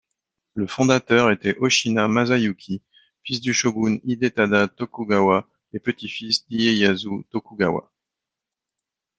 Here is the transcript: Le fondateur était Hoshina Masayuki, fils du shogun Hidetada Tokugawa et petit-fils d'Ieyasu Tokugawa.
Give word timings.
Le 0.55 0.65
fondateur 0.65 1.29
était 1.29 1.55
Hoshina 1.59 2.07
Masayuki, 2.07 2.81
fils 3.23 3.39
du 3.39 3.53
shogun 3.53 3.99
Hidetada 4.03 4.67
Tokugawa 4.67 5.47
et 5.73 5.79
petit-fils 5.79 6.47
d'Ieyasu 6.49 7.23
Tokugawa. 7.29 7.91